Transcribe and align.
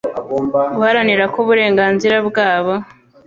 guharanira 0.75 1.23
ko 1.33 1.37
uburenganzira 1.43 2.17
bwabo 2.27 2.73